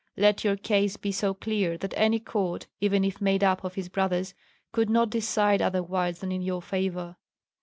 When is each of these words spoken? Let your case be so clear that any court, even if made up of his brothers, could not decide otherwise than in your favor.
Let 0.17 0.43
your 0.43 0.55
case 0.57 0.97
be 0.97 1.11
so 1.11 1.35
clear 1.35 1.77
that 1.77 1.93
any 1.95 2.19
court, 2.19 2.65
even 2.79 3.03
if 3.03 3.21
made 3.21 3.43
up 3.43 3.63
of 3.63 3.75
his 3.75 3.87
brothers, 3.87 4.33
could 4.71 4.89
not 4.89 5.11
decide 5.11 5.61
otherwise 5.61 6.21
than 6.21 6.31
in 6.31 6.41
your 6.41 6.63
favor. 6.63 7.17